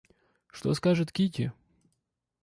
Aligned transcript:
Что 0.47 0.73
скажет 0.73 1.11
Кити? 1.11 1.51